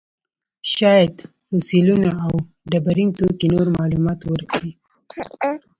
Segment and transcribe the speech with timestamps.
[0.73, 1.13] شاید
[1.47, 2.33] فسیلونه او
[2.71, 4.71] ډبرین توکي نور معلومات ورکړي.